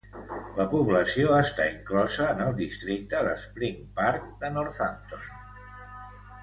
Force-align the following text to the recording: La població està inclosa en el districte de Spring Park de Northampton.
La 0.59 0.65
població 0.69 1.35
està 1.41 1.67
inclosa 1.73 2.25
en 2.31 2.41
el 2.47 2.57
districte 2.63 3.23
de 3.29 3.37
Spring 3.45 3.79
Park 4.01 4.27
de 4.43 4.53
Northampton. 4.57 5.31